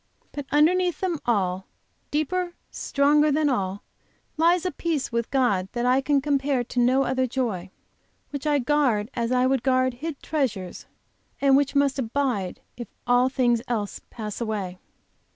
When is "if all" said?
12.75-13.29